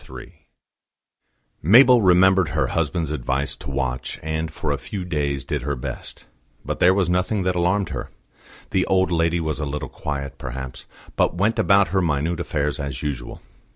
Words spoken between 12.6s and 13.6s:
as usual.